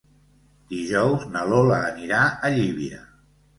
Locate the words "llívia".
2.59-3.07